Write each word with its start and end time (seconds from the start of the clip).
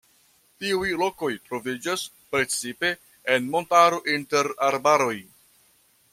Tiuj 0.61 0.87
lokoj 1.01 1.29
troviĝas 1.49 2.05
precipe 2.33 2.91
en 3.35 3.47
montaro 3.57 4.01
inter 4.17 4.53
arbaroj. 4.71 5.17